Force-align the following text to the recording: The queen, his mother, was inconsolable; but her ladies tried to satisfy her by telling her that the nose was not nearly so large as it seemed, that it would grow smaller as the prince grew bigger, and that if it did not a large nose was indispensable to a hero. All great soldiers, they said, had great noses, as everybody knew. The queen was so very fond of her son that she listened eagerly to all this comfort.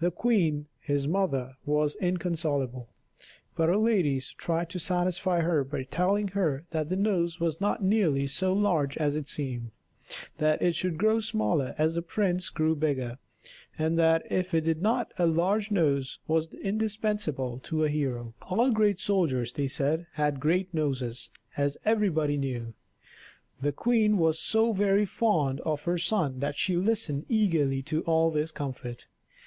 The 0.00 0.10
queen, 0.12 0.66
his 0.78 1.08
mother, 1.08 1.56
was 1.64 1.96
inconsolable; 1.96 2.90
but 3.56 3.70
her 3.70 3.78
ladies 3.78 4.30
tried 4.32 4.68
to 4.70 4.78
satisfy 4.78 5.40
her 5.40 5.64
by 5.64 5.84
telling 5.84 6.28
her 6.28 6.66
that 6.70 6.88
the 6.90 6.96
nose 6.96 7.40
was 7.40 7.60
not 7.60 7.82
nearly 7.82 8.26
so 8.28 8.52
large 8.52 8.96
as 8.98 9.16
it 9.16 9.26
seemed, 9.26 9.70
that 10.36 10.60
it 10.62 10.84
would 10.84 10.98
grow 10.98 11.18
smaller 11.18 11.74
as 11.78 11.94
the 11.94 12.02
prince 12.02 12.50
grew 12.50 12.76
bigger, 12.76 13.18
and 13.78 13.98
that 13.98 14.22
if 14.30 14.52
it 14.52 14.60
did 14.60 14.82
not 14.82 15.12
a 15.18 15.26
large 15.26 15.70
nose 15.70 16.18
was 16.28 16.52
indispensable 16.52 17.58
to 17.60 17.84
a 17.84 17.88
hero. 17.88 18.34
All 18.42 18.70
great 18.70 19.00
soldiers, 19.00 19.54
they 19.54 19.66
said, 19.66 20.06
had 20.12 20.40
great 20.40 20.72
noses, 20.74 21.30
as 21.56 21.78
everybody 21.86 22.36
knew. 22.36 22.74
The 23.62 23.72
queen 23.72 24.18
was 24.18 24.38
so 24.38 24.72
very 24.74 25.06
fond 25.06 25.60
of 25.62 25.84
her 25.84 25.98
son 25.98 26.38
that 26.40 26.58
she 26.58 26.76
listened 26.76 27.24
eagerly 27.28 27.82
to 27.84 28.02
all 28.02 28.30
this 28.30 28.52
comfort. 28.52 29.08